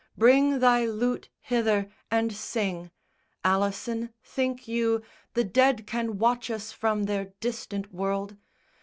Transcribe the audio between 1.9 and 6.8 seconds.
and sing. Alison, think you The dead can watch us